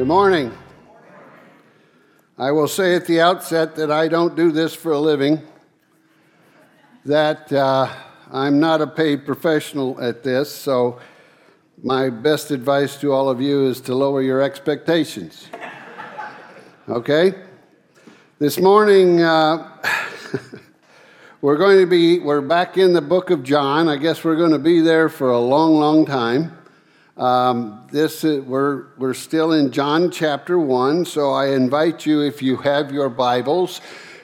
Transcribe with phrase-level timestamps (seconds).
[0.00, 0.50] Good morning.
[2.38, 5.42] I will say at the outset that I don't do this for a living,
[7.04, 7.86] that uh,
[8.32, 11.00] I'm not a paid professional at this, so
[11.82, 15.48] my best advice to all of you is to lower your expectations.
[16.88, 17.34] Okay?
[18.38, 19.70] This morning, uh,
[21.42, 23.86] we're going to be, we're back in the book of John.
[23.86, 26.56] I guess we're going to be there for a long, long time.
[27.20, 32.40] Um, this is, we're, we're still in John chapter 1, so I invite you, if
[32.40, 33.82] you have your Bibles,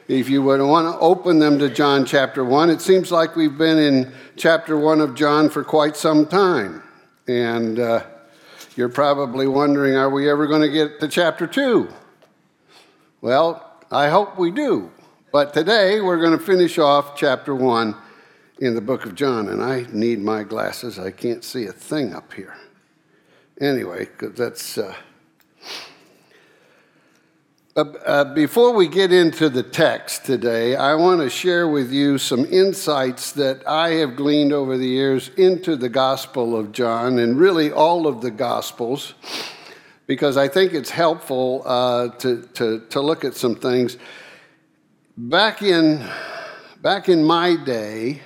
[0.09, 2.71] if you would want to open them to John chapter 1.
[2.71, 6.83] It seems like we've been in chapter 1 of John for quite some time.
[7.29, 8.03] And uh,
[8.77, 11.91] you're probably wondering, are we ever going to get to chapter 2?
[13.21, 14.91] Well, I hope we do.
[15.33, 17.95] But today we're going to finish off chapter 1
[18.61, 19.51] in the book of John.
[19.51, 22.57] And I need my glasses, I can't see a thing up here.
[23.61, 24.79] Anyway, because that's.
[24.79, 24.95] Uh,
[27.75, 32.17] uh, uh, before we get into the text today, I want to share with you
[32.17, 37.39] some insights that I have gleaned over the years into the Gospel of John and
[37.39, 39.13] really all of the Gospels,
[40.07, 43.99] because I think it's helpful uh, to, to, to look at some things.
[45.19, 46.07] Back in,
[46.81, 48.23] back in my day,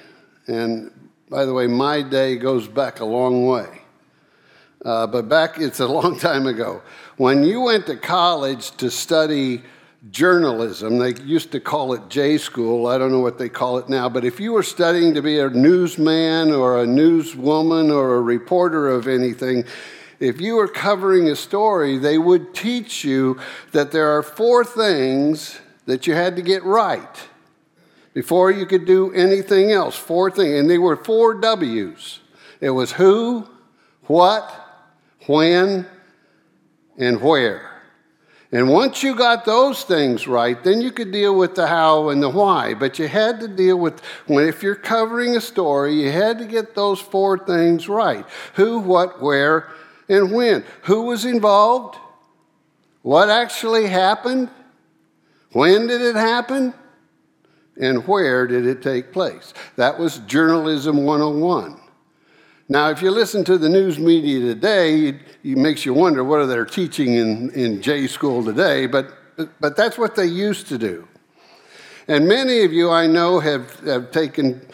[0.46, 0.92] and
[1.28, 3.79] by the way, my day goes back a long way.
[4.84, 6.82] Uh, but back, it's a long time ago.
[7.16, 9.62] When you went to college to study
[10.10, 12.86] journalism, they used to call it J school.
[12.86, 15.38] I don't know what they call it now, but if you were studying to be
[15.38, 19.64] a newsman or a newswoman or a reporter of anything,
[20.18, 23.38] if you were covering a story, they would teach you
[23.72, 27.28] that there are four things that you had to get right
[28.14, 29.96] before you could do anything else.
[29.96, 32.20] Four things, and they were four W's.
[32.60, 33.46] It was who,
[34.04, 34.69] what,
[35.26, 35.86] when,
[36.98, 37.70] and where.
[38.52, 42.20] And once you got those things right, then you could deal with the how and
[42.20, 42.74] the why.
[42.74, 46.44] But you had to deal with, when if you're covering a story, you had to
[46.44, 49.68] get those four things right who, what, where,
[50.08, 50.64] and when.
[50.82, 51.96] Who was involved?
[53.02, 54.50] What actually happened?
[55.52, 56.74] When did it happen?
[57.80, 59.54] And where did it take place?
[59.76, 61.79] That was Journalism 101.
[62.70, 66.38] Now, if you listen to the news media today, it, it makes you wonder what
[66.38, 69.12] are they teaching in, in J school today, but,
[69.58, 71.08] but that's what they used to do.
[72.06, 74.64] And many of you I know have, have taken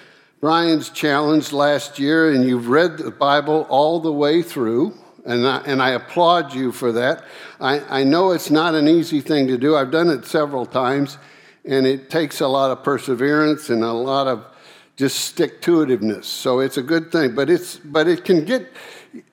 [0.42, 4.92] Brian's challenge last year and you've read the Bible all the way through,
[5.24, 7.24] and I, and I applaud you for that.
[7.62, 9.74] I, I know it's not an easy thing to do.
[9.74, 11.16] I've done it several times,
[11.64, 14.44] and it takes a lot of perseverance and a lot of
[14.96, 16.24] just stick to itiveness.
[16.24, 18.72] So it's a good thing, but it's but it can get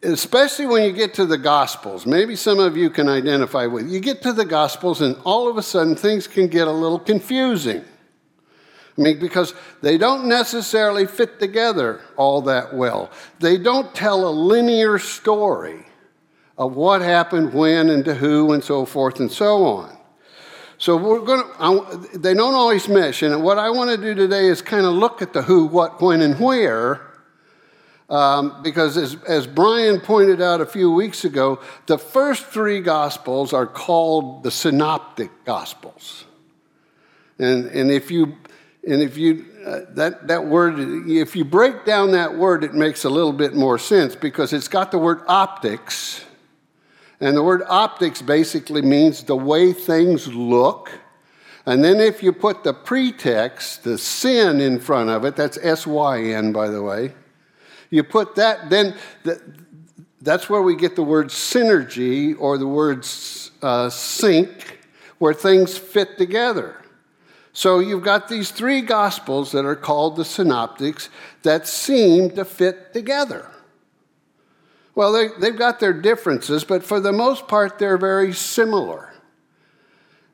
[0.01, 2.06] especially when you get to the gospels.
[2.06, 3.90] Maybe some of you can identify with.
[3.90, 7.00] You get to the gospels and all of a sudden things can get a little
[7.00, 7.84] confusing.
[8.97, 13.09] I mean, because they don't necessarily fit together all that well.
[13.40, 15.85] They don't tell a linear story
[16.57, 19.97] of what happened when and to who and so forth and so on.
[20.84, 23.22] So we're going to, they don't always mesh.
[23.22, 26.02] And what I want to do today is kind of look at the who, what,
[26.02, 27.00] when, and where.
[28.10, 33.54] Um, because as, as Brian pointed out a few weeks ago, the first three gospels
[33.54, 36.26] are called the synoptic gospels.
[37.40, 38.36] And, and if you,
[38.86, 43.06] and if you, uh, that, that word, if you break down that word, it makes
[43.06, 46.26] a little bit more sense because it's got the word optics
[47.24, 50.92] and the word optics basically means the way things look.
[51.66, 55.88] And then if you put the pretext, the sin in front of it, that's S
[55.88, 57.14] Y N, by the way,
[57.90, 58.96] you put that, then
[60.22, 63.08] that's where we get the word synergy or the word
[63.62, 64.80] uh, sync,
[65.20, 66.81] where things fit together.
[67.54, 71.10] So you've got these three gospels that are called the synoptics
[71.44, 73.50] that seem to fit together.
[74.95, 79.12] Well, they, they've got their differences, but for the most part, they're very similar.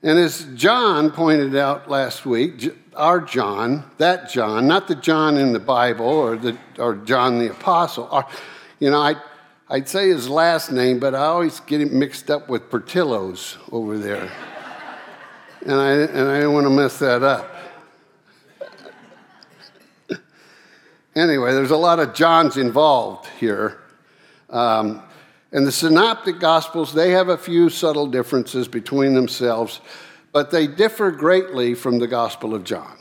[0.03, 5.53] And as John pointed out last week, our John, that John, not the John in
[5.53, 8.25] the Bible or, the, or John the Apostle,
[8.79, 9.15] you know, I,
[9.69, 13.97] I'd say his last name, but I always get it mixed up with Portillo's over
[13.97, 14.31] there.
[15.61, 17.56] and, I, and I didn't want to mess that up.
[21.15, 23.79] anyway, there's a lot of Johns involved here.
[24.49, 25.03] Um,
[25.51, 29.81] and the synoptic gospels, they have a few subtle differences between themselves,
[30.31, 32.97] but they differ greatly from the Gospel of John.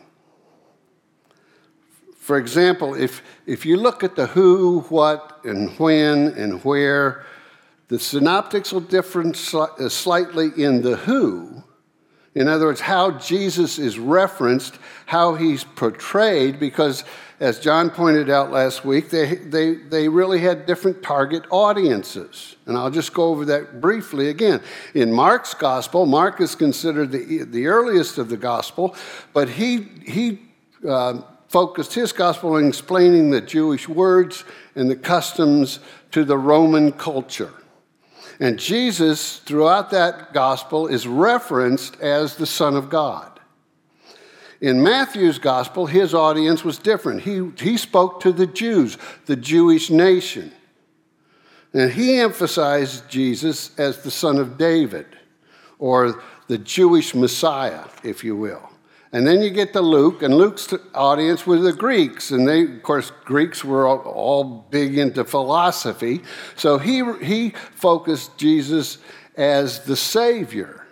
[2.16, 7.24] For example, if, if you look at the who, what, and when, and where,
[7.88, 11.64] The synoptics will differ uh, slightly in the who.
[12.34, 17.02] In other words, how Jesus is referenced, how he's portrayed, because
[17.40, 22.56] as John pointed out last week, they, they, they really had different target audiences.
[22.66, 24.60] And I'll just go over that briefly again.
[24.94, 28.96] In Mark's gospel, Mark is considered the, the earliest of the gospel,
[29.32, 30.40] but he, he
[30.86, 34.44] uh, focused his gospel on explaining the Jewish words
[34.74, 35.78] and the customs
[36.10, 37.52] to the Roman culture.
[38.40, 43.37] And Jesus, throughout that gospel, is referenced as the Son of God.
[44.60, 47.22] In Matthew's gospel, his audience was different.
[47.22, 50.52] He, he spoke to the Jews, the Jewish nation.
[51.72, 55.06] And he emphasized Jesus as the son of David,
[55.78, 58.68] or the Jewish Messiah, if you will.
[59.12, 62.82] And then you get to Luke, and Luke's audience were the Greeks, and they, of
[62.82, 66.22] course, Greeks were all, all big into philosophy.
[66.56, 68.98] So he, he focused Jesus
[69.36, 70.87] as the Savior.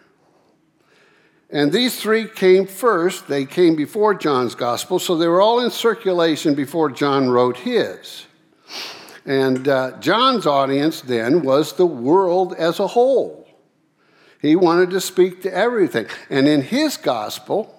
[1.50, 3.28] And these three came first.
[3.28, 8.26] They came before John's gospel, so they were all in circulation before John wrote his.
[9.24, 13.48] And uh, John's audience then was the world as a whole.
[14.40, 16.06] He wanted to speak to everything.
[16.30, 17.72] And in his gospel,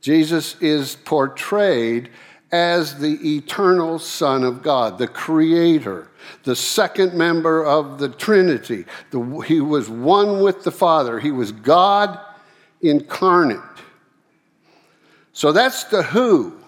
[0.00, 2.10] Jesus is portrayed
[2.50, 6.08] as the eternal Son of God, the Creator,
[6.42, 8.84] the second member of the Trinity.
[9.10, 12.20] The, he was one with the Father, He was God
[12.82, 13.60] incarnate.
[15.32, 16.58] So that's the who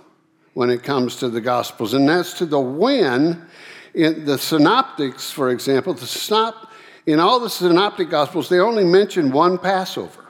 [0.55, 3.46] when it comes to the Gospels, and that's to the when.
[3.93, 6.69] In the synoptics, for example, the synop,
[7.06, 10.25] in all the synoptic Gospels, they only mention one Passover.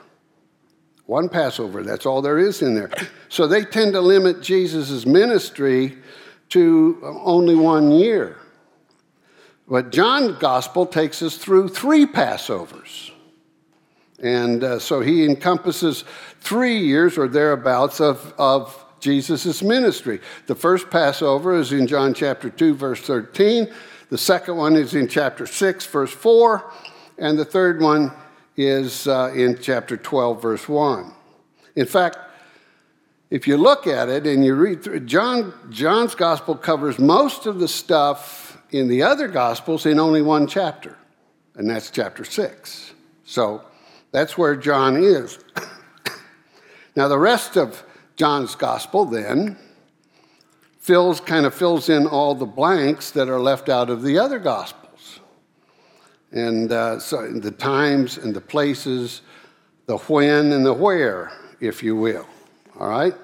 [1.07, 2.91] One Passover, that's all there is in there.
[3.29, 5.97] So they tend to limit Jesus' ministry
[6.49, 8.37] to only one year.
[9.67, 13.11] But John's gospel takes us through three Passovers.
[14.25, 16.03] And uh, so he encompasses
[16.39, 20.19] three years or thereabouts of, of Jesus' ministry.
[20.47, 23.71] The first Passover is in John chapter 2, verse 13.
[24.09, 26.71] The second one is in chapter 6, verse 4.
[27.19, 28.13] And the third one
[28.57, 31.13] is uh, in chapter 12, verse 1.
[31.75, 32.17] In fact,
[33.29, 37.59] if you look at it and you read through, John, John's gospel covers most of
[37.59, 40.97] the stuff in the other gospels in only one chapter,
[41.53, 42.93] and that's chapter 6.
[43.23, 43.63] So
[44.15, 45.39] that's where John is.
[46.95, 47.83] now, the rest of
[48.15, 49.57] John's gospel then
[50.79, 54.39] fills kind of fills in all the blanks that are left out of the other
[54.39, 55.19] gospels.
[56.31, 59.21] And uh, so the times and the places,
[59.85, 62.25] the when and the where, if you will.
[62.79, 63.15] All right?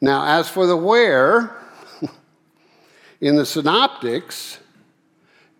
[0.00, 1.56] Now, as for the where,
[3.20, 4.58] in the synoptics,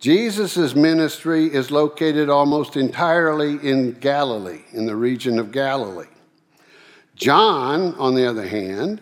[0.03, 6.09] Jesus' ministry is located almost entirely in Galilee, in the region of Galilee.
[7.15, 9.01] John, on the other hand,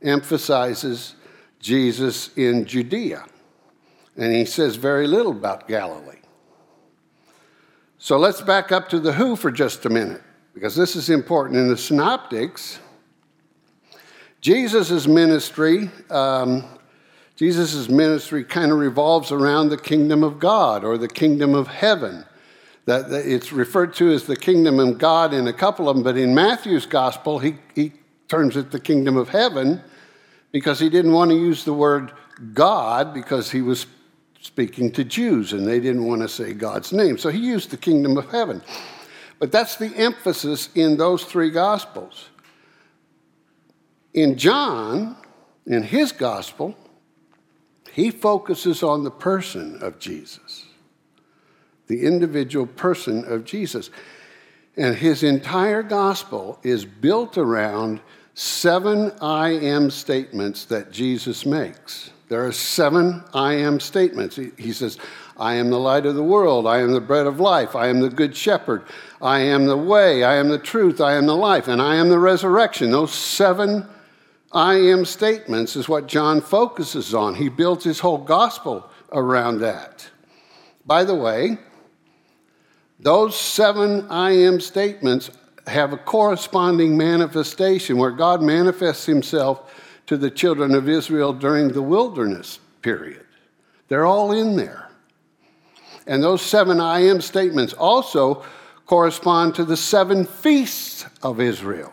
[0.00, 1.16] emphasizes
[1.60, 3.26] Jesus in Judea,
[4.16, 6.22] and he says very little about Galilee.
[7.98, 10.22] So let's back up to the who for just a minute,
[10.54, 11.58] because this is important.
[11.58, 12.78] In the synoptics,
[14.40, 16.64] Jesus' ministry um,
[17.36, 22.24] Jesus' ministry kind of revolves around the kingdom of God or the kingdom of heaven.
[22.86, 26.16] That, it's referred to as the kingdom of God in a couple of them, but
[26.16, 27.92] in Matthew's gospel, he, he
[28.28, 29.80] terms it the kingdom of heaven
[30.52, 32.12] because he didn't want to use the word
[32.52, 33.86] God because he was
[34.40, 37.16] speaking to Jews and they didn't want to say God's name.
[37.16, 38.62] So he used the kingdom of heaven.
[39.38, 42.28] But that's the emphasis in those three gospels.
[44.12, 45.16] In John,
[45.66, 46.76] in his gospel,
[47.94, 50.64] he focuses on the person of Jesus,
[51.86, 53.88] the individual person of Jesus.
[54.76, 58.00] And his entire gospel is built around
[58.34, 62.10] seven I am statements that Jesus makes.
[62.28, 64.34] There are seven I am statements.
[64.34, 64.98] He, says,
[65.36, 66.66] I am the light of the world.
[66.66, 67.76] I am the bread of life.
[67.76, 68.82] I am the good shepherd.
[69.22, 70.24] I am the way.
[70.24, 71.00] I am the truth.
[71.00, 71.68] I am the life.
[71.68, 72.90] And I am the resurrection.
[72.90, 73.86] Those seven
[74.54, 77.34] I am statements is what John focuses on.
[77.34, 80.08] He builds his whole gospel around that.
[80.86, 81.58] By the way,
[83.00, 85.30] those seven I am statements
[85.66, 89.72] have a corresponding manifestation where God manifests himself
[90.06, 93.24] to the children of Israel during the wilderness period.
[93.88, 94.88] They're all in there.
[96.06, 98.44] And those seven I am statements also
[98.86, 101.92] correspond to the seven feasts of Israel.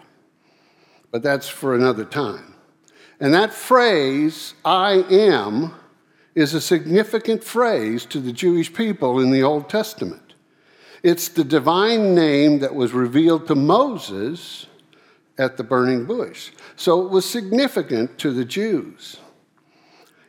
[1.10, 2.51] But that's for another time.
[3.22, 5.76] And that phrase, I am,
[6.34, 10.34] is a significant phrase to the Jewish people in the Old Testament.
[11.04, 14.66] It's the divine name that was revealed to Moses
[15.38, 16.52] at the burning bush.
[16.76, 19.18] So it was significant to the Jews.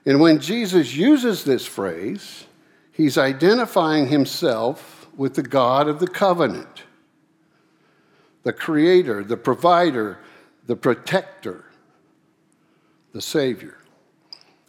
[0.04, 2.44] And when Jesus uses this phrase,
[2.92, 6.82] he's identifying himself with the God of the covenant,
[8.42, 10.18] the creator, the provider,
[10.66, 11.64] the protector,
[13.12, 13.78] the Savior.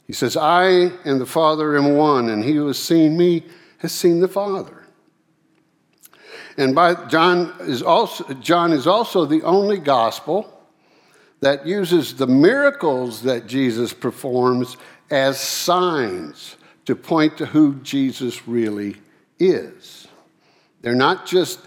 [0.05, 3.43] He says, I and the Father am one, and he who has seen me
[3.77, 4.85] has seen the Father.
[6.57, 10.50] And by John is also John is also the only gospel
[11.39, 14.77] that uses the miracles that Jesus performs
[15.09, 18.97] as signs to point to who Jesus really
[19.39, 20.07] is.
[20.81, 21.59] They're not just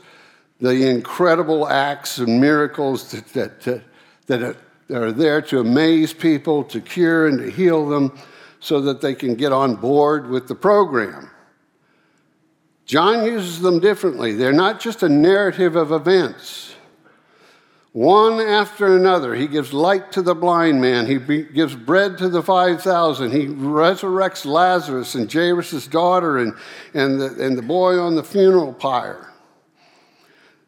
[0.60, 3.82] the incredible acts and miracles that, that,
[4.26, 4.56] that,
[4.90, 8.16] are there to amaze people, to cure and to heal them
[8.60, 11.30] so that they can get on board with the program.
[12.84, 14.32] John uses them differently.
[14.32, 16.74] They're not just a narrative of events.
[17.92, 21.06] One after another, he gives light to the blind man.
[21.06, 23.32] He be, gives bread to the 5,000.
[23.32, 26.52] He resurrects Lazarus and Jairus' daughter and,
[26.92, 29.32] and, the, and the boy on the funeral pyre.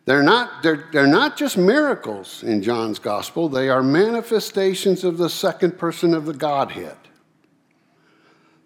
[0.09, 5.29] They're not, they're, they're not just miracles in John's gospel, they are manifestations of the
[5.29, 6.97] second person of the Godhead,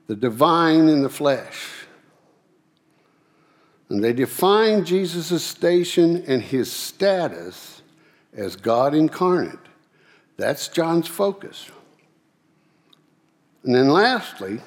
[0.06, 1.66] the divine in the flesh.
[3.88, 7.82] And they define Jesus' station and his status
[8.32, 9.58] as God incarnate.
[10.36, 11.68] That's John's focus.
[13.64, 14.60] And then lastly,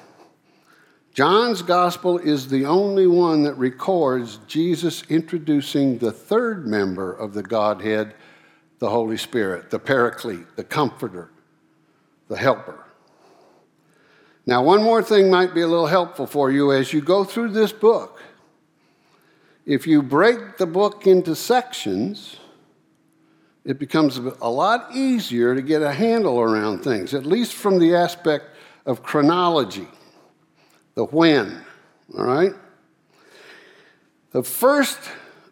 [1.16, 7.42] John's gospel is the only one that records Jesus introducing the third member of the
[7.42, 8.12] Godhead,
[8.80, 11.30] the Holy Spirit, the Paraclete, the Comforter,
[12.28, 12.84] the Helper.
[14.44, 17.52] Now, one more thing might be a little helpful for you as you go through
[17.52, 18.20] this book.
[19.64, 22.36] If you break the book into sections,
[23.64, 27.94] it becomes a lot easier to get a handle around things, at least from the
[27.94, 28.50] aspect
[28.84, 29.88] of chronology
[30.96, 31.64] the when,
[32.18, 32.52] all right?
[34.32, 34.98] The first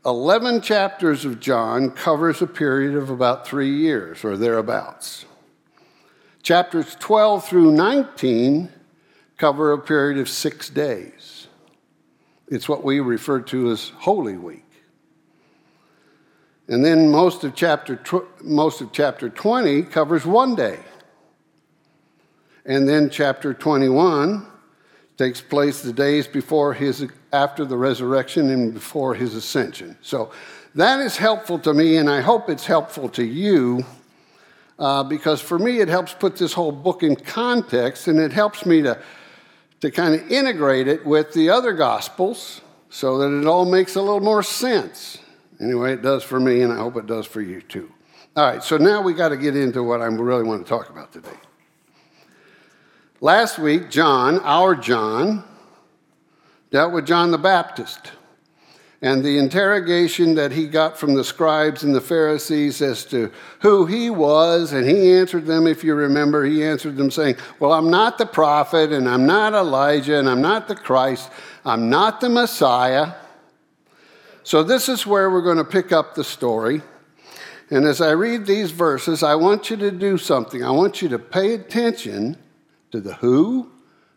[0.05, 5.27] 11 chapters of John covers a period of about three years or thereabouts.
[6.43, 8.71] Chapters 12 through 19
[9.37, 11.47] cover a period of six days.
[12.49, 14.63] It's what we refer to as Holy Week.
[16.69, 18.03] And then most of chapter,
[18.43, 20.79] most of chapter 20 covers one day.
[22.65, 24.47] And then chapter 21
[25.17, 29.97] takes place the days before his after the resurrection and before his ascension.
[30.03, 30.31] So
[30.75, 33.85] that is helpful to me, and I hope it's helpful to you.
[34.77, 38.67] Uh, because for me, it helps put this whole book in context and it helps
[38.67, 38.99] me to,
[39.81, 44.01] to kind of integrate it with the other gospels so that it all makes a
[44.01, 45.19] little more sense.
[45.61, 47.91] Anyway, it does for me, and I hope it does for you too.
[48.37, 50.91] All right, so now we got to get into what I really want to talk
[50.91, 51.39] about today.
[53.21, 55.45] Last week, John, our John,
[56.71, 58.11] dealt with John the Baptist
[59.01, 63.31] and the interrogation that he got from the scribes and the Pharisees as to
[63.61, 64.73] who he was.
[64.73, 68.27] And he answered them, if you remember, he answered them saying, Well, I'm not the
[68.27, 71.31] prophet, and I'm not Elijah, and I'm not the Christ,
[71.65, 73.13] I'm not the Messiah.
[74.43, 76.83] So, this is where we're going to pick up the story.
[77.71, 80.65] And as I read these verses, I want you to do something.
[80.65, 82.37] I want you to pay attention
[82.95, 83.69] to the who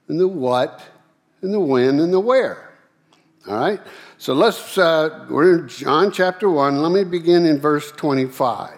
[0.08, 0.84] and the what
[1.42, 2.76] and the when and the where.
[3.48, 3.82] All right?
[4.20, 6.84] So let's, uh, we're in John chapter 1.
[6.84, 8.78] Let me begin in verse 25.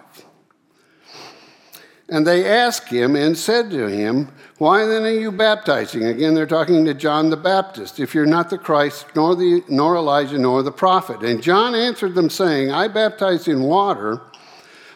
[2.08, 6.06] And they asked him and said to him, Why then are you baptizing?
[6.06, 8.00] Again, they're talking to John the Baptist.
[8.00, 11.24] If you're not the Christ, nor, the, nor Elijah, nor the prophet.
[11.24, 14.22] And John answered them, saying, I baptize in water,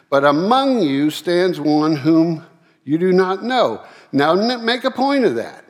[0.10, 2.46] but among you stands one whom
[2.86, 3.84] you do not know.
[4.14, 5.66] Now, make a point of that.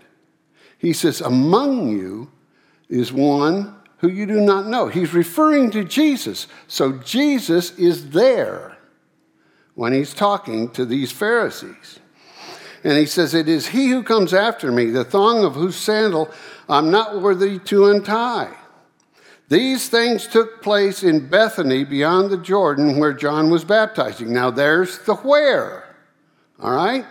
[0.77, 2.29] He says, Among you
[2.89, 4.89] is one who you do not know.
[4.89, 6.47] He's referring to Jesus.
[6.67, 8.77] So Jesus is there
[9.75, 11.99] when he's talking to these Pharisees.
[12.83, 16.29] And he says, It is he who comes after me, the thong of whose sandal
[16.67, 18.53] I'm not worthy to untie.
[19.47, 24.33] These things took place in Bethany beyond the Jordan where John was baptizing.
[24.33, 25.95] Now there's the where,
[26.59, 27.05] all right?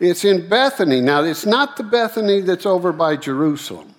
[0.00, 1.00] It's in Bethany.
[1.00, 3.94] Now, it's not the Bethany that's over by Jerusalem.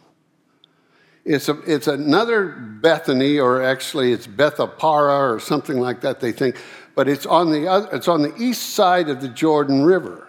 [1.25, 6.55] It's, a, it's another Bethany, or actually it's Bethabara or something like that, they think.
[6.95, 10.27] But it's on, the other, it's on the east side of the Jordan River.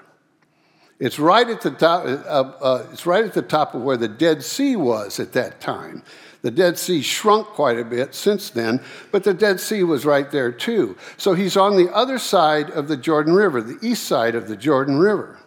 [0.99, 2.05] It's right at the top.
[2.05, 5.61] Uh, uh, it's right at the top of where the Dead Sea was at that
[5.61, 6.03] time.
[6.43, 10.31] The Dead Sea shrunk quite a bit since then, but the Dead Sea was right
[10.31, 10.97] there too.
[11.17, 14.57] So he's on the other side of the Jordan River, the east side of the
[14.57, 15.40] Jordan River.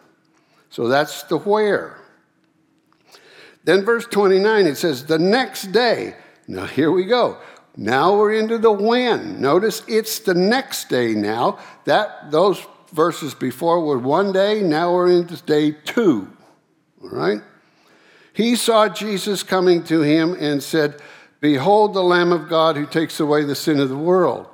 [0.74, 1.96] So that's the where.
[3.62, 6.16] Then, verse 29, it says, The next day.
[6.48, 7.38] Now, here we go.
[7.76, 9.40] Now we're into the when.
[9.40, 11.60] Notice it's the next day now.
[11.84, 16.28] That those verses before were one day, now we're into day two.
[17.00, 17.40] All right?
[18.32, 21.00] He saw Jesus coming to him and said,
[21.38, 24.48] Behold the Lamb of God who takes away the sin of the world.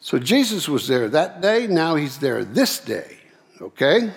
[0.00, 3.18] So Jesus was there that day, now he's there this day.
[3.60, 4.10] Okay?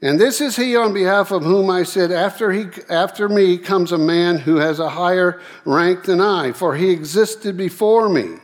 [0.00, 3.90] And this is he on behalf of whom I said, after, he, after me comes
[3.90, 8.36] a man who has a higher rank than I, for he existed before me.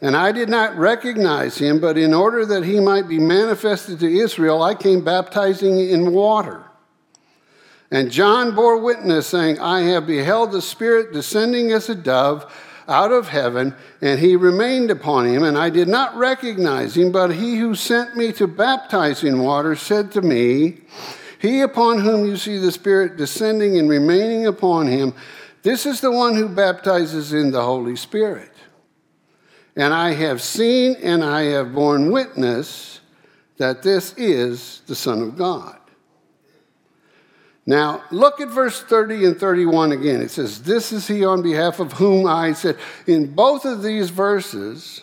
[0.00, 4.18] And I did not recognize him, but in order that he might be manifested to
[4.18, 6.64] Israel, I came baptizing in water.
[7.90, 12.50] And John bore witness, saying, I have beheld the Spirit descending as a dove
[12.90, 17.34] out of heaven, and he remained upon him, and I did not recognize him, but
[17.34, 20.78] he who sent me to baptize in water said to me,
[21.38, 25.14] He upon whom you see the Spirit descending and remaining upon him,
[25.62, 28.50] this is the one who baptizes in the Holy Spirit.
[29.76, 33.00] And I have seen and I have borne witness
[33.58, 35.79] that this is the Son of God.
[37.70, 40.20] Now, look at verse 30 and 31 again.
[40.20, 42.76] It says, This is he on behalf of whom I said.
[43.06, 45.02] In both of these verses,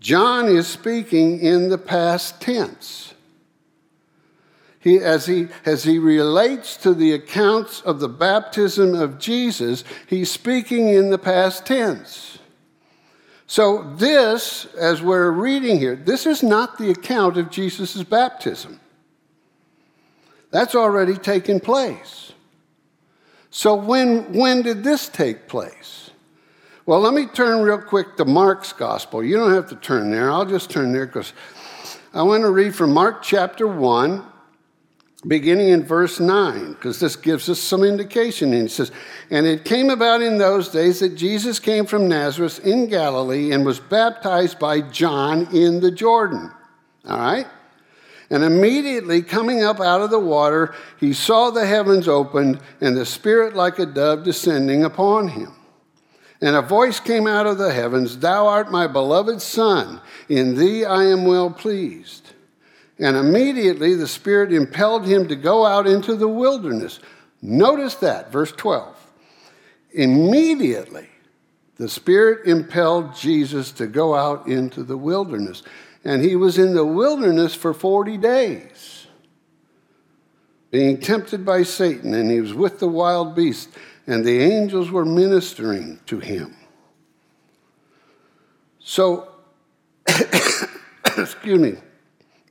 [0.00, 3.14] John is speaking in the past tense.
[4.80, 10.32] He, as, he, as he relates to the accounts of the baptism of Jesus, he's
[10.32, 12.40] speaking in the past tense.
[13.46, 18.80] So, this, as we're reading here, this is not the account of Jesus' baptism.
[20.54, 22.30] That's already taken place.
[23.50, 26.12] So when, when did this take place?
[26.86, 29.24] Well, let me turn real quick to Mark's gospel.
[29.24, 30.30] You don't have to turn there.
[30.30, 31.32] I'll just turn there because
[32.12, 34.24] I want to read from Mark chapter 1,
[35.26, 38.54] beginning in verse 9, because this gives us some indication.
[38.54, 38.92] And it says,
[39.30, 43.66] And it came about in those days that Jesus came from Nazareth in Galilee and
[43.66, 46.52] was baptized by John in the Jordan.
[47.08, 47.48] All right?
[48.30, 53.06] And immediately coming up out of the water, he saw the heavens opened and the
[53.06, 55.52] Spirit like a dove descending upon him.
[56.40, 60.84] And a voice came out of the heavens Thou art my beloved Son, in thee
[60.84, 62.32] I am well pleased.
[62.98, 67.00] And immediately the Spirit impelled him to go out into the wilderness.
[67.42, 68.94] Notice that, verse 12.
[69.92, 71.08] Immediately
[71.76, 75.62] the Spirit impelled Jesus to go out into the wilderness
[76.04, 79.06] and he was in the wilderness for 40 days,
[80.70, 83.70] being tempted by Satan, and he was with the wild beast,
[84.06, 86.54] and the angels were ministering to him.
[88.80, 89.28] So,
[91.16, 91.76] excuse me,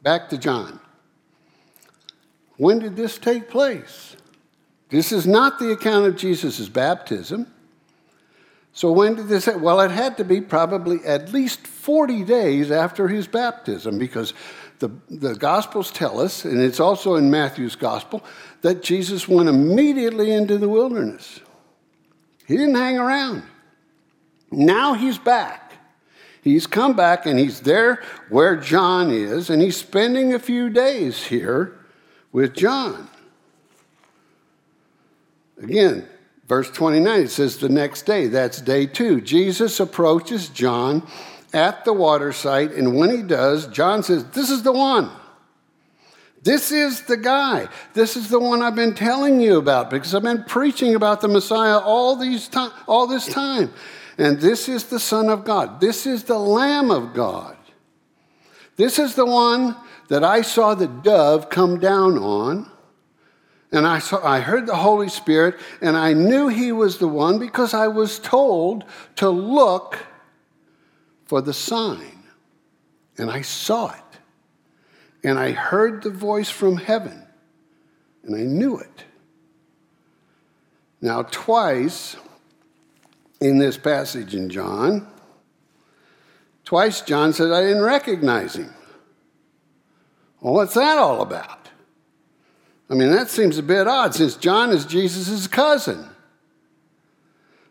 [0.01, 0.79] back to John.
[2.57, 4.15] When did this take place?
[4.89, 7.52] This is not the account of Jesus' baptism.
[8.73, 9.47] So when did this?
[9.47, 14.33] Well, it had to be probably at least 40 days after his baptism because
[14.79, 18.23] the, the Gospels tell us, and it's also in Matthew's Gospel,
[18.61, 21.39] that Jesus went immediately into the wilderness.
[22.47, 23.43] He didn't hang around.
[24.51, 25.73] Now he's back.
[26.41, 31.23] He's come back and he's there where John is, and he's spending a few days
[31.23, 31.79] here
[32.31, 33.07] with John.
[35.61, 36.07] Again,
[36.47, 39.21] Verse 29, it says the next day, that's day two.
[39.21, 41.07] Jesus approaches John
[41.53, 45.09] at the water site, and when he does, John says, This is the one.
[46.41, 47.69] This is the guy.
[47.93, 51.29] This is the one I've been telling you about because I've been preaching about the
[51.29, 53.71] Messiah all, these time, all this time.
[54.17, 55.79] And this is the Son of God.
[55.79, 57.55] This is the Lamb of God.
[58.75, 59.77] This is the one
[60.09, 62.69] that I saw the dove come down on
[63.73, 67.39] and I, saw, I heard the Holy Spirit, and I knew He was the one
[67.39, 69.97] because I was told to look
[71.25, 72.23] for the sign.
[73.17, 74.19] And I saw it.
[75.23, 77.25] And I heard the voice from heaven,
[78.23, 79.05] and I knew it.
[81.01, 82.15] Now, twice
[83.39, 85.07] in this passage in John,
[86.63, 88.73] twice John said, I didn't recognize him.
[90.41, 91.62] Well, what's that all about?
[92.93, 96.07] I mean, that seems a bit odd since John is Jesus' cousin.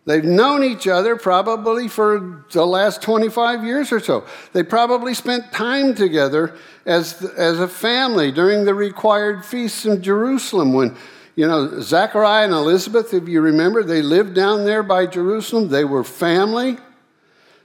[0.05, 4.25] They've known each other probably for the last 25 years or so.
[4.53, 6.57] They probably spent time together
[6.87, 10.97] as, as a family during the required feasts in Jerusalem when,
[11.37, 15.69] you know, Zachariah and Elizabeth, if you remember, they lived down there by Jerusalem.
[15.69, 16.79] They were family.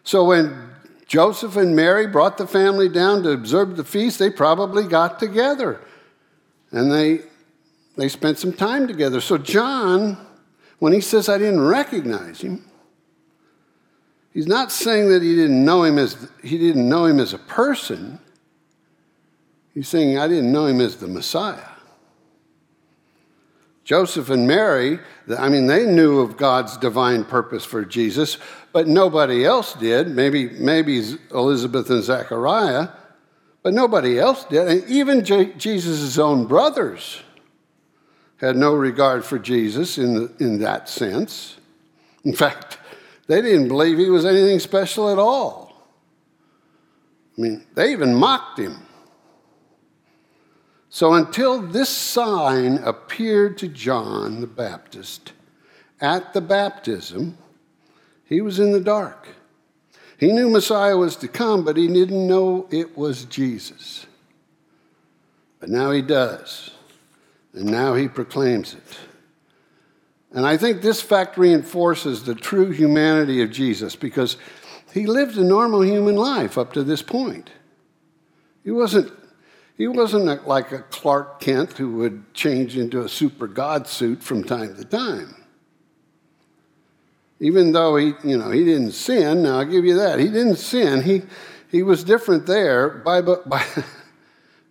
[0.04, 0.70] So when
[1.08, 5.82] Joseph and Mary brought the family down to observe the feast, they probably got together
[6.72, 7.22] and they,
[7.98, 9.20] they spent some time together.
[9.20, 10.18] So John
[10.80, 12.64] when he says, I didn't recognize him,
[14.32, 17.40] he's not saying that he didn't know him as, he didn't know him as a
[17.40, 18.20] person.
[19.74, 21.70] He's saying, I didn't know him as the Messiah.
[23.84, 25.00] Joseph and Mary,
[25.38, 28.38] I mean, they knew of God's divine purpose for Jesus,
[28.74, 30.10] but nobody else did.
[30.10, 32.90] Maybe, maybe Elizabeth and Zechariah,
[33.64, 34.68] but nobody else did.
[34.68, 37.22] And even Jesus' own brothers
[38.38, 41.58] had no regard for Jesus in, the, in that sense.
[42.24, 42.78] In fact,
[43.28, 45.88] they didn't believe he was anything special at all.
[47.38, 48.78] I mean, they even mocked him.
[50.90, 55.34] So until this sign appeared to John the Baptist
[56.00, 57.38] at the baptism,
[58.26, 59.28] he was in the dark.
[60.20, 64.08] He knew Messiah was to come, but he didn't know it was Jesus.
[65.60, 66.72] But now he does
[67.54, 68.98] and now he proclaims it.
[70.32, 74.38] And I think this fact reinforces the true humanity of Jesus because
[74.94, 77.50] he lived a normal human life up to this point.
[78.64, 79.12] He wasn't,
[79.78, 84.44] he wasn't like a Clark Kent who would change into a super God suit from
[84.44, 85.34] time to time.
[87.40, 90.20] Even though he, you know, he didn't sin, now I'll give you that.
[90.20, 91.04] He didn't sin.
[91.04, 91.22] He,
[91.70, 92.90] he was different there.
[92.90, 93.38] By, by,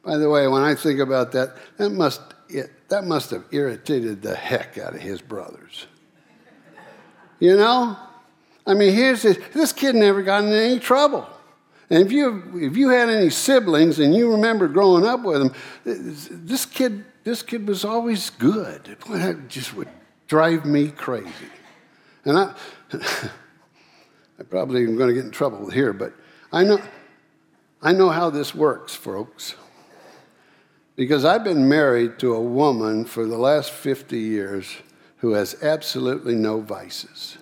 [0.04, 4.22] by the way, when I think about that, that must it, that must have irritated
[4.22, 5.86] the heck out of his brothers.
[7.38, 7.96] You know?
[8.66, 11.28] I mean, here's this, this kid never got in any trouble.
[11.88, 15.52] And if you, if you had any siblings and you remember growing up with them,
[15.84, 18.96] this kid, this kid was always good.
[19.08, 19.88] That just would
[20.26, 21.30] drive me crazy.
[22.24, 22.54] And I,
[22.92, 26.12] I probably am going to get in trouble here, but
[26.52, 26.80] I know,
[27.80, 29.54] I know how this works, folks.
[30.96, 34.76] Because I've been married to a woman for the last 50 years
[35.18, 37.36] who has absolutely no vices.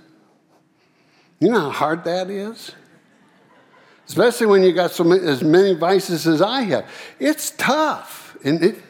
[1.39, 2.73] You know how hard that is?
[4.07, 6.91] Especially when you got so many, as many vices as I have.
[7.19, 8.83] It's tough and it,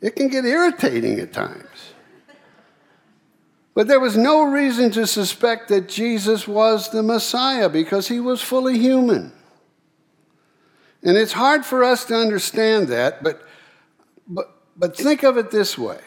[0.00, 1.64] it can get irritating at times.
[3.74, 8.42] But there was no reason to suspect that Jesus was the Messiah because he was
[8.42, 9.32] fully human.
[11.02, 13.42] And it's hard for us to understand that, but
[14.30, 16.00] but, but think of it this way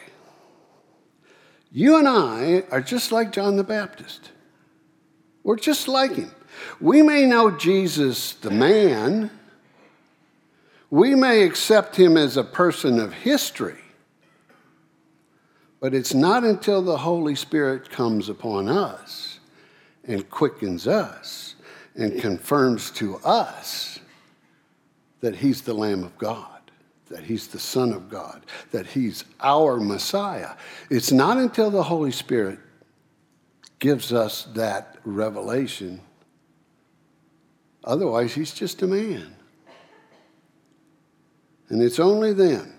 [1.70, 4.30] you and I are just like John the Baptist.
[5.42, 6.30] We're just like him.
[6.80, 9.28] We may know Jesus, the man,
[10.88, 13.80] we may accept him as a person of history,
[15.80, 19.40] but it's not until the Holy Spirit comes upon us
[20.04, 21.56] and quickens us
[21.96, 23.98] and confirms to us
[25.22, 26.53] that he's the Lamb of God
[27.14, 30.50] that he's the Son of God, that he's our Messiah.
[30.90, 32.58] It's not until the Holy Spirit
[33.78, 36.00] gives us that revelation.
[37.84, 39.36] Otherwise, he's just a man.
[41.68, 42.74] And it's only then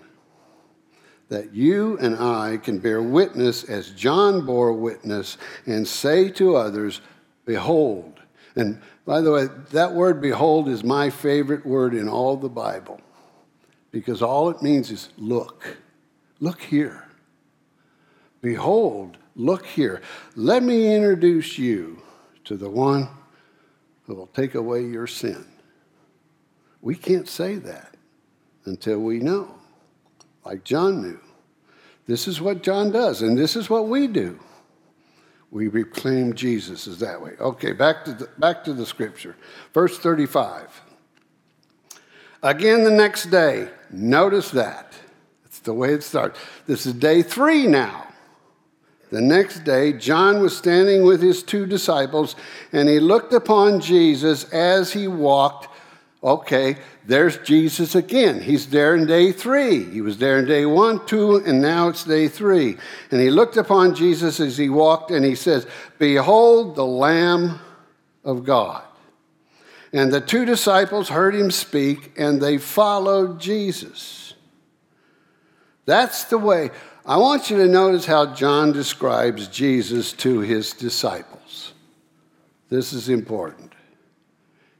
[1.30, 7.00] that you and I can bear witness as John bore witness and say to others,
[7.46, 8.20] Behold.
[8.54, 13.00] And by the way, that word behold is my favorite word in all the Bible
[13.96, 15.78] because all it means is look.
[16.38, 17.04] Look here.
[18.42, 20.02] Behold, look here.
[20.34, 22.02] Let me introduce you
[22.44, 23.08] to the one
[24.04, 25.46] who will take away your sin.
[26.82, 27.94] We can't say that
[28.66, 29.54] until we know,
[30.44, 31.20] like John knew.
[32.06, 34.38] This is what John does, and this is what we do.
[35.50, 37.32] We reclaim Jesus is that way.
[37.40, 39.36] Okay, back to the, back to the scripture.
[39.72, 40.82] Verse 35.
[42.42, 44.92] Again the next day, notice that.
[45.44, 46.38] It's the way it starts.
[46.66, 48.06] This is day three now.
[49.10, 52.34] The next day, John was standing with his two disciples,
[52.72, 55.68] and he looked upon Jesus as he walked.
[56.24, 58.42] Okay, there's Jesus again.
[58.42, 59.84] He's there in day three.
[59.84, 62.76] He was there in day one, two, and now it's day three.
[63.12, 65.68] And he looked upon Jesus as he walked, and he says,
[65.98, 67.60] Behold the Lamb
[68.24, 68.82] of God.
[69.96, 74.34] And the two disciples heard him speak and they followed Jesus.
[75.86, 76.70] That's the way.
[77.06, 81.72] I want you to notice how John describes Jesus to his disciples.
[82.68, 83.72] This is important.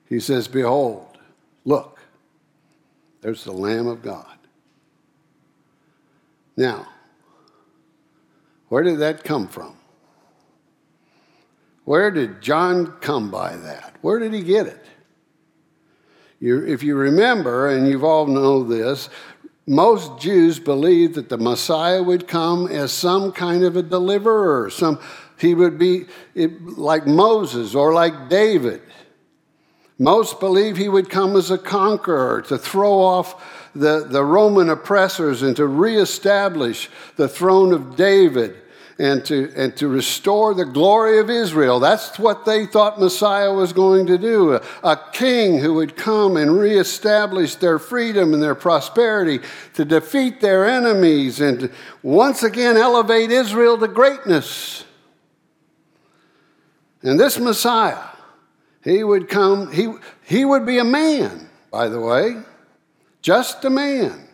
[0.06, 1.16] He says, Behold,
[1.64, 1.98] look,
[3.22, 4.36] there's the Lamb of God.
[6.58, 6.88] Now,
[8.68, 9.78] where did that come from?
[11.86, 13.96] Where did John come by that?
[14.02, 14.84] Where did he get it?
[16.40, 19.08] You, if you remember, and you've all know this,
[19.66, 24.70] most Jews believed that the Messiah would come as some kind of a deliverer.
[24.70, 25.00] Some,
[25.38, 28.82] he would be like Moses or like David.
[29.98, 35.42] Most believe he would come as a conqueror to throw off the, the Roman oppressors
[35.42, 38.56] and to reestablish the throne of David
[38.98, 41.80] and to, and to restore the glory of Israel.
[41.80, 46.36] That's what they thought Messiah was going to do a, a king who would come
[46.36, 49.40] and reestablish their freedom and their prosperity,
[49.74, 51.70] to defeat their enemies, and
[52.02, 54.84] once again elevate Israel to greatness.
[57.02, 58.02] And this Messiah,
[58.82, 59.92] he would come, he,
[60.24, 62.42] he would be a man, by the way,
[63.20, 64.25] just a man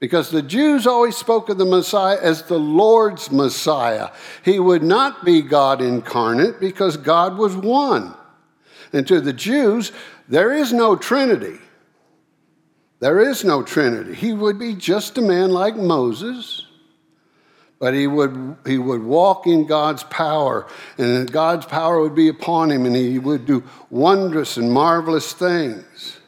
[0.00, 4.08] because the Jews always spoke of the Messiah as the Lord's Messiah.
[4.42, 8.14] He would not be God incarnate because God was one.
[8.92, 9.92] And to the Jews,
[10.26, 11.58] there is no Trinity.
[12.98, 14.14] There is no Trinity.
[14.14, 16.66] He would be just a man like Moses,
[17.78, 20.66] but he would, he would walk in God's power,
[20.98, 26.19] and God's power would be upon him, and he would do wondrous and marvelous things.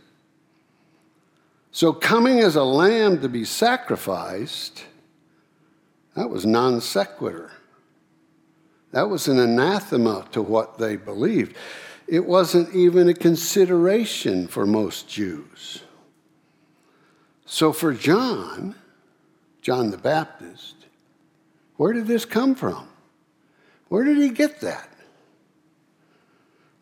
[1.75, 4.85] So, coming as a lamb to be sacrificed,
[6.15, 7.51] that was non sequitur.
[8.91, 11.57] That was an anathema to what they believed.
[12.07, 15.83] It wasn't even a consideration for most Jews.
[17.47, 18.75] So, for John,
[19.63, 20.75] John the Baptist,
[21.77, 22.87] where did this come from?
[23.89, 24.91] Where did he get that?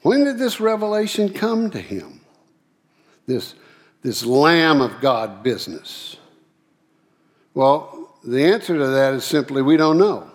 [0.02, 2.22] When did this revelation come to him?
[3.26, 3.54] This
[4.02, 6.16] this Lamb of God business?
[7.54, 10.30] Well, the answer to that is simply we don't know.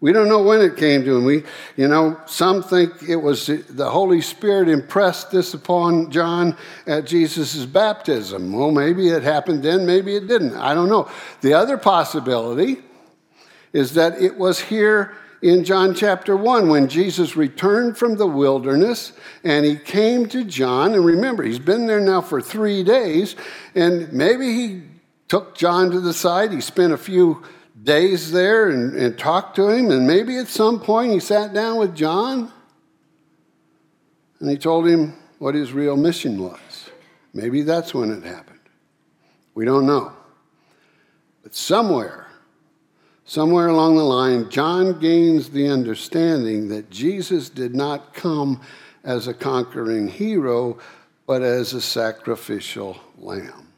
[0.00, 1.24] We don't know when it came to him.
[1.24, 1.42] We,
[1.76, 7.66] you know, some think it was the Holy Spirit impressed this upon John at Jesus'
[7.66, 8.52] baptism.
[8.52, 10.54] Well, maybe it happened then, maybe it didn't.
[10.54, 11.10] I don't know.
[11.40, 12.78] The other possibility
[13.72, 19.12] is that it was here in John chapter 1 when Jesus returned from the wilderness
[19.44, 20.94] and he came to John.
[20.94, 23.36] And remember, he's been there now for three days.
[23.74, 24.82] And maybe he
[25.28, 26.52] took John to the side.
[26.52, 27.44] He spent a few
[27.82, 29.90] days there and, and talked to him.
[29.90, 32.52] And maybe at some point he sat down with John
[34.40, 36.90] and he told him what his real mission was.
[37.32, 38.58] Maybe that's when it happened.
[39.54, 40.12] We don't know.
[41.42, 42.27] But somewhere,
[43.28, 48.62] Somewhere along the line, John gains the understanding that Jesus did not come
[49.04, 50.78] as a conquering hero,
[51.26, 53.68] but as a sacrificial lamb.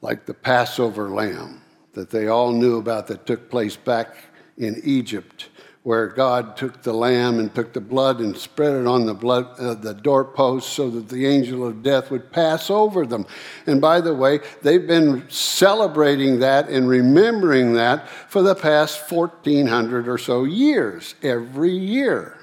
[0.00, 4.16] Like the Passover lamb that they all knew about that took place back
[4.58, 5.48] in Egypt
[5.82, 9.48] where God took the lamb and took the blood and spread it on the blood
[9.58, 13.26] uh, the doorpost so that the angel of death would pass over them.
[13.66, 20.06] And by the way, they've been celebrating that and remembering that for the past 1400
[20.06, 22.38] or so years every year.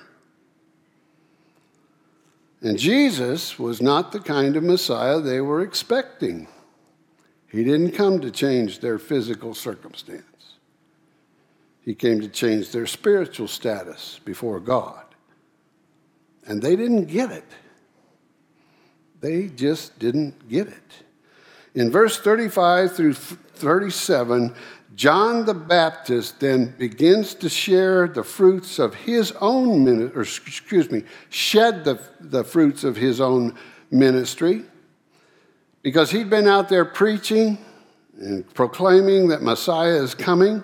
[2.62, 6.50] And Jesus was not the kind of Messiah they were expecting.
[7.50, 10.24] He didn't come to change their physical circumstance.
[11.90, 15.06] He came to change their spiritual status before God.
[16.46, 17.46] And they didn't get it.
[19.22, 21.04] They just didn't get it.
[21.74, 24.54] In verse 35 through 37,
[24.94, 30.92] John the Baptist then begins to share the fruits of his own ministry, or excuse
[30.92, 33.56] me, shed the, the fruits of his own
[33.90, 34.62] ministry
[35.82, 37.58] because he'd been out there preaching
[38.20, 40.64] and proclaiming that Messiah is coming.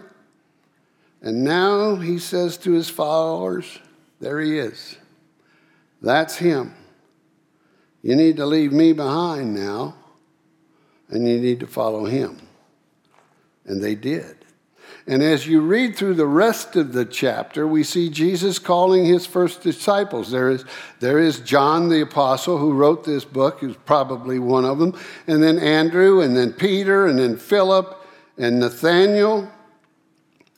[1.25, 3.79] And now he says to his followers,
[4.21, 4.95] There he is.
[5.99, 6.75] That's him.
[8.03, 9.95] You need to leave me behind now,
[11.09, 12.47] and you need to follow him.
[13.65, 14.37] And they did.
[15.07, 19.25] And as you read through the rest of the chapter, we see Jesus calling his
[19.25, 20.29] first disciples.
[20.29, 20.63] There is,
[20.99, 25.41] there is John the Apostle who wrote this book, who's probably one of them, and
[25.41, 27.99] then Andrew, and then Peter, and then Philip,
[28.37, 29.51] and Nathaniel,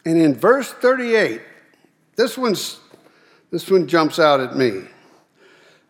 [0.08, 1.42] and in verse 38,
[2.16, 2.80] this, one's,
[3.52, 4.84] this one jumps out at me.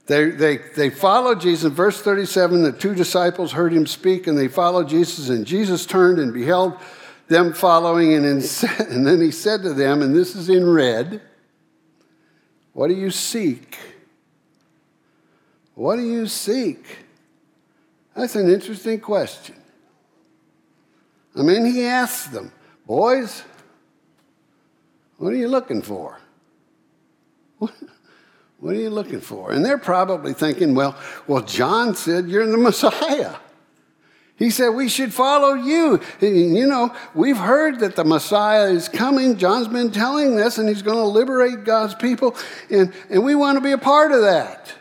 [0.08, 1.66] They, they, they followed Jesus.
[1.66, 5.30] In verse 37, the two disciples heard him speak, and they followed Jesus.
[5.30, 6.80] And Jesus turned and beheld
[7.28, 8.38] them following, and, in,
[8.90, 11.22] and then he said to them, and this is in red
[12.74, 13.78] What do you seek?
[15.76, 16.84] What do you seek?
[18.16, 19.56] That's an interesting question.
[21.38, 22.52] I mean, he asks them,
[22.88, 23.44] Boys,
[25.18, 26.20] what are you looking for?
[28.60, 29.52] What, are you looking for?
[29.52, 30.96] And they're probably thinking, well,
[31.28, 33.36] well, John said you're the Messiah.
[34.36, 36.00] He said we should follow you.
[36.22, 39.38] You know, we've heard that the Messiah is coming.
[39.38, 42.36] John's been telling this, and he's going to liberate God's people,
[42.70, 44.74] and, and we want to be a part of that.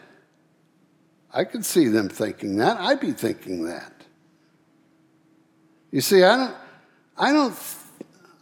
[1.32, 2.78] I could see them thinking that.
[2.78, 3.92] I'd be thinking that.
[5.90, 6.56] You see, I don't,
[7.16, 7.54] I don't,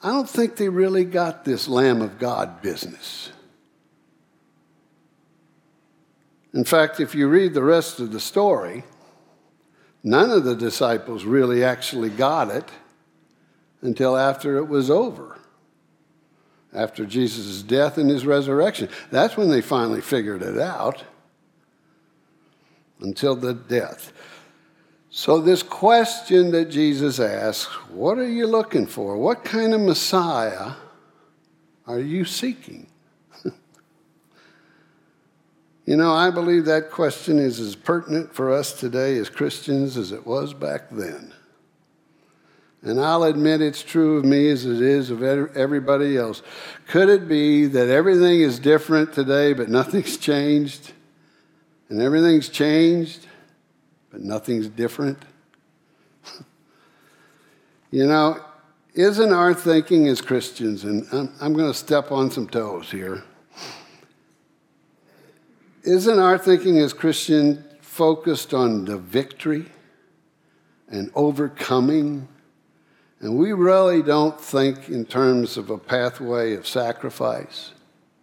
[0.04, 3.32] I don't think they really got this Lamb of God business.
[6.52, 8.84] In fact, if you read the rest of the story,
[10.02, 12.68] none of the disciples really actually got it
[13.80, 15.38] until after it was over,
[16.74, 18.90] after Jesus' death and his resurrection.
[19.10, 21.02] That's when they finally figured it out,
[23.00, 24.12] until the death.
[25.16, 29.16] So, this question that Jesus asks, what are you looking for?
[29.16, 30.72] What kind of Messiah
[31.86, 32.88] are you seeking?
[35.86, 40.10] you know, I believe that question is as pertinent for us today as Christians as
[40.10, 41.32] it was back then.
[42.82, 46.42] And I'll admit it's true of me as it is of everybody else.
[46.88, 50.90] Could it be that everything is different today, but nothing's changed?
[51.88, 53.28] And everything's changed?
[54.14, 55.18] But nothing's different.
[57.90, 58.38] you know,
[58.94, 63.24] isn't our thinking as Christians, and I'm, I'm going to step on some toes here,
[65.82, 69.66] isn't our thinking as Christian focused on the victory
[70.88, 72.28] and overcoming?
[73.18, 77.72] And we really don't think in terms of a pathway of sacrifice.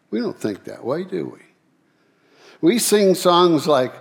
[0.09, 1.39] We don't think that way, do we?
[2.61, 3.93] We sing songs like,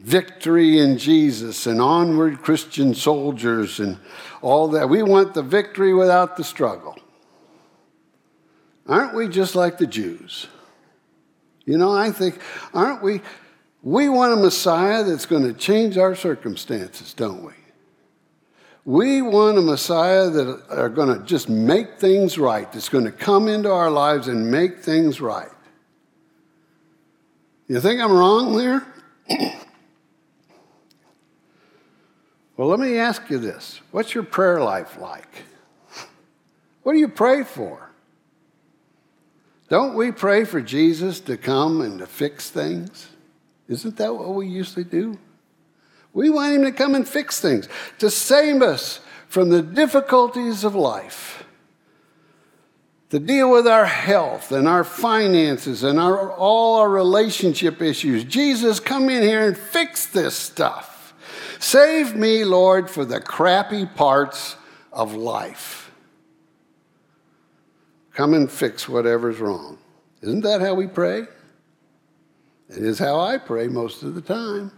[0.00, 3.98] victory in Jesus and onward Christian soldiers and
[4.40, 4.88] all that.
[4.88, 6.96] We want the victory without the struggle.
[8.86, 10.46] Aren't we just like the Jews?
[11.66, 12.40] You know, I think,
[12.72, 13.20] aren't we?
[13.82, 17.52] We want a Messiah that's going to change our circumstances, don't we?
[18.84, 23.12] We want a Messiah that are going to just make things right, that's going to
[23.12, 25.50] come into our lives and make things right.
[27.68, 28.86] You think I'm wrong there?
[32.60, 35.44] Well, let me ask you this What's your prayer life like?
[36.82, 37.88] What do you pray for?
[39.70, 43.08] Don't we pray for Jesus to come and to fix things?
[43.66, 45.18] Isn't that what we usually do?
[46.12, 47.66] We want him to come and fix things,
[47.98, 51.44] to save us from the difficulties of life,
[53.08, 58.22] to deal with our health and our finances and our, all our relationship issues.
[58.22, 60.89] Jesus, come in here and fix this stuff.
[61.60, 64.56] Save me, Lord, for the crappy parts
[64.94, 65.92] of life.
[68.14, 69.76] Come and fix whatever's wrong.
[70.22, 71.26] Isn't that how we pray?
[72.70, 74.72] It is how I pray most of the time.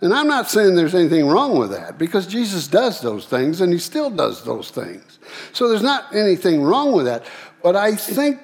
[0.00, 3.72] And I'm not saying there's anything wrong with that because Jesus does those things and
[3.72, 5.18] he still does those things.
[5.52, 7.24] So there's not anything wrong with that.
[7.60, 8.38] But I think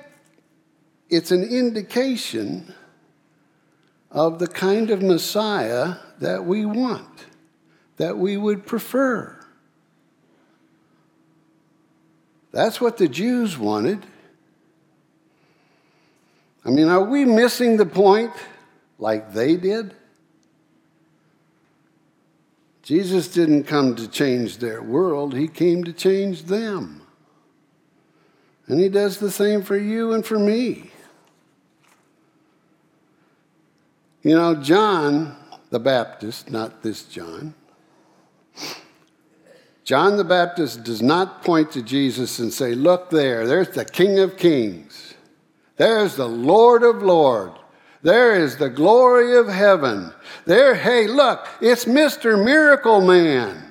[1.09, 2.75] it's an indication
[4.11, 7.27] of the kind of Messiah that we want,
[7.97, 9.39] that we would prefer.
[12.53, 14.05] That's what the Jews wanted.
[16.65, 18.33] I mean, are we missing the point
[18.99, 19.95] like they did?
[22.83, 27.03] Jesus didn't come to change their world, He came to change them.
[28.69, 30.91] And He does the same for you and for me.
[34.23, 35.37] You know, John
[35.71, 37.55] the Baptist, not this John.
[39.85, 44.19] John the Baptist does not point to Jesus and say, Look there, there's the King
[44.19, 45.15] of Kings.
[45.77, 47.59] There's the Lord of Lords.
[48.03, 50.13] There is the glory of heaven.
[50.45, 52.43] There, hey, look, it's Mr.
[52.43, 53.67] Miracle Man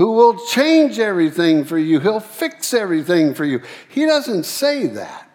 [0.00, 2.00] who will change everything for you.
[2.00, 3.60] He'll fix everything for you.
[3.88, 5.28] He doesn't say that.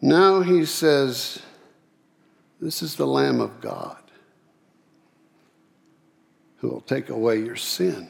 [0.00, 1.42] Now he says,
[2.64, 3.98] this is the Lamb of God
[6.56, 8.08] who will take away your sin.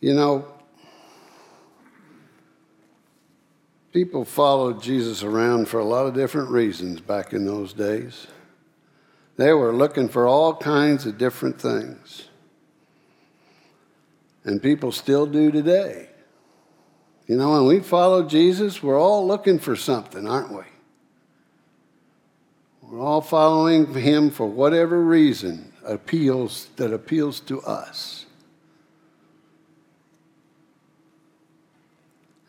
[0.00, 0.46] You know,
[3.92, 8.26] people followed Jesus around for a lot of different reasons back in those days.
[9.36, 12.28] They were looking for all kinds of different things.
[14.44, 16.08] And people still do today.
[17.26, 20.71] You know, when we follow Jesus, we're all looking for something, aren't we?
[22.92, 28.26] We're all following him for whatever reason appeals that appeals to us.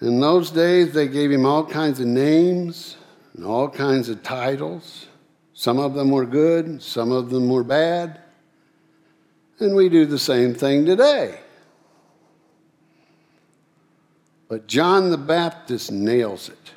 [0.01, 2.97] In those days, they gave him all kinds of names
[3.37, 5.05] and all kinds of titles.
[5.53, 8.19] Some of them were good, some of them were bad.
[9.61, 11.39] And we do the same thing today.
[14.49, 16.71] But John the Baptist nails it.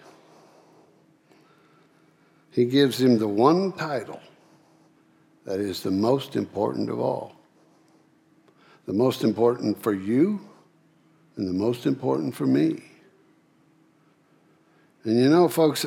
[2.56, 4.18] He gives him the one title
[5.44, 7.36] that is the most important of all.
[8.86, 10.40] The most important for you
[11.36, 12.82] and the most important for me.
[15.04, 15.84] And you know, folks,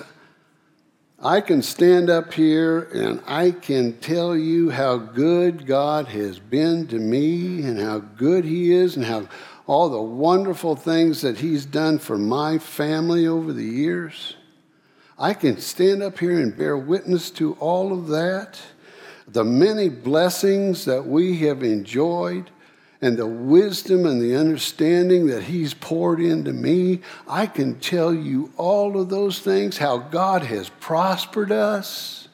[1.19, 6.85] I can stand up here and I can tell you how good God has been
[6.89, 9.27] to me and how good He is and how
[9.65, 14.35] all the wonderful things that He's done for my family over the years.
[15.19, 18.57] I can stand up here and bear witness to all of that,
[19.27, 22.49] the many blessings that we have enjoyed
[23.01, 28.51] and the wisdom and the understanding that He's poured into me, I can tell you
[28.57, 32.27] all of those things, how God has prospered us.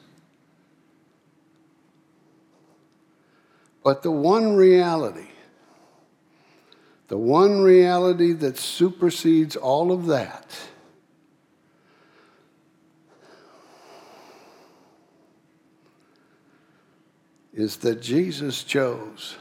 [3.84, 5.28] But the one reality,
[7.08, 10.46] the one reality that supersedes all of that,
[17.56, 19.36] is that Jesus chose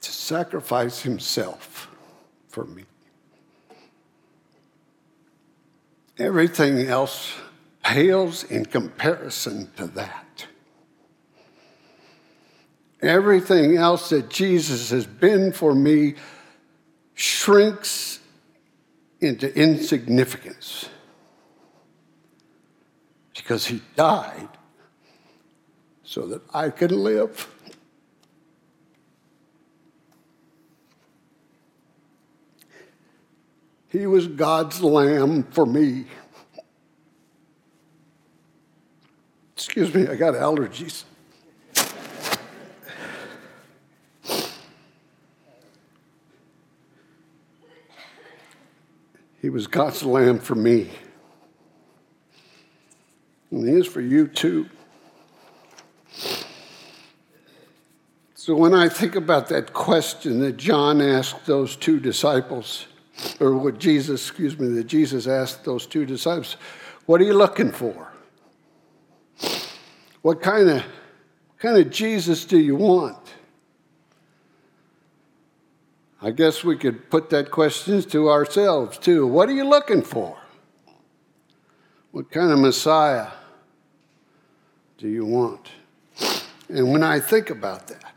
[0.00, 1.90] to sacrifice himself
[2.48, 2.84] for me.
[6.16, 7.34] Everything else
[7.84, 10.46] pales in comparison to that.
[13.02, 16.14] Everything else that Jesus has been for me
[17.12, 18.20] shrinks
[19.20, 20.88] into insignificance
[23.34, 24.48] because he died
[26.12, 27.48] so that I could live.
[33.88, 36.04] He was God's lamb for me.
[39.56, 41.04] Excuse me, I got allergies.
[49.40, 50.90] He was God's lamb for me.
[53.50, 54.68] And he is for you too.
[58.44, 62.88] So when I think about that question that John asked those two disciples,
[63.38, 66.56] or what Jesus, excuse me, that Jesus asked those two disciples,
[67.06, 68.12] What are you looking for?
[70.22, 70.82] What kind of,
[71.60, 73.32] kind of Jesus do you want?
[76.20, 79.24] I guess we could put that question to ourselves too.
[79.24, 80.36] What are you looking for?
[82.10, 83.28] What kind of Messiah
[84.98, 85.68] do you want?
[86.68, 88.11] And when I think about that,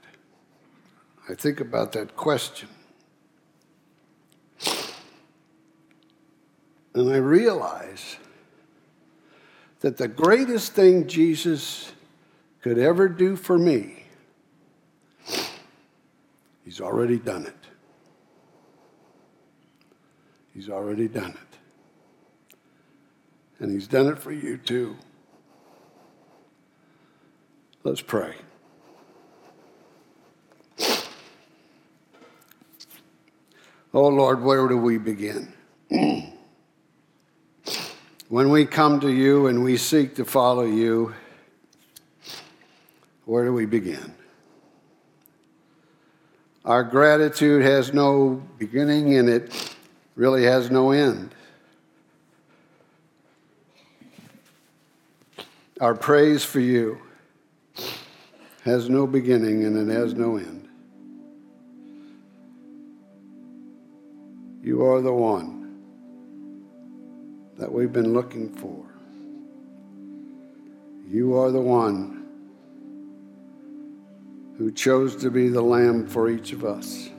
[1.27, 2.69] I think about that question.
[6.93, 8.17] And I realize
[9.81, 11.91] that the greatest thing Jesus
[12.61, 14.05] could ever do for me,
[16.63, 17.53] he's already done it.
[20.53, 22.57] He's already done it.
[23.59, 24.95] And he's done it for you too.
[27.83, 28.35] Let's pray.
[33.95, 35.53] Oh Lord, where do we begin?
[38.27, 41.15] When we come to you and we seek to follow you,
[43.23, 44.13] where do we begin?
[46.65, 49.73] Our gratitude has no beginning and it
[50.17, 51.33] really has no end.
[55.79, 56.99] Our praise for you
[58.65, 60.64] has no beginning and it has no end.
[64.65, 65.79] You are the one
[67.59, 68.83] that we've been looking for.
[71.07, 72.25] You are the one
[74.57, 77.11] who chose to be the lamb for each of us.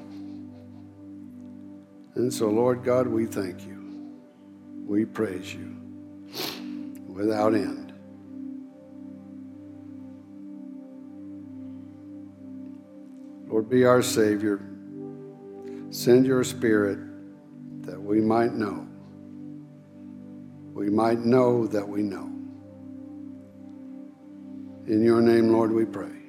[2.17, 4.17] And so, Lord God, we thank you.
[4.85, 5.77] We praise you
[7.07, 7.93] without end.
[13.47, 14.61] Lord, be our Savior.
[15.91, 17.07] Send your Spirit
[17.87, 18.87] that we might know
[20.77, 22.31] we might know that we know.
[24.87, 26.26] In your name, Lord, we pray.